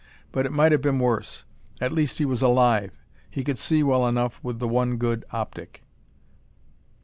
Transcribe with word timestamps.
But 0.31 0.47
it 0.47 0.51
might 0.51 0.71
have 0.71 0.81
been 0.81 0.97
worse. 0.97 1.45
At 1.79 1.91
least 1.91 2.17
he 2.17 2.25
was 2.25 2.41
alive; 2.41 2.91
he 3.29 3.43
could 3.43 3.59
see 3.59 3.83
well 3.83 4.07
enough 4.07 4.39
with 4.43 4.57
the 4.57 4.67
one 4.67 4.97
good 4.97 5.25
optic. 5.29 5.83